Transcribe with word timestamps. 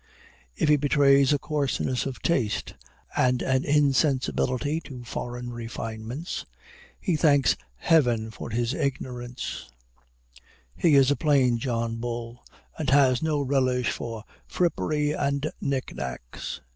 If 0.55 0.67
he 0.67 0.77
betrays 0.77 1.31
a 1.31 1.37
coarseness 1.37 2.07
of 2.07 2.23
taste, 2.23 2.73
and 3.15 3.43
an 3.43 3.63
insensibility 3.63 4.81
to 4.85 5.03
foreign 5.03 5.51
refinements, 5.53 6.43
he 6.99 7.15
thanks 7.15 7.55
heaven 7.75 8.31
for 8.31 8.49
his 8.49 8.73
ignorance 8.73 9.69
he 10.75 10.95
is 10.95 11.11
a 11.11 11.15
plain 11.15 11.59
John 11.59 11.97
Bull, 11.97 12.43
and 12.79 12.89
has 12.89 13.21
no 13.21 13.41
relish 13.41 13.91
for 13.91 14.23
frippery 14.47 15.11
and 15.11 15.51
nicknacks. 15.61 16.61